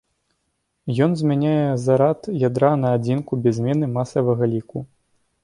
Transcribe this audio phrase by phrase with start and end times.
[1.05, 4.77] Ён змяняе зарад ядра на адзінку без змены масавага ліку.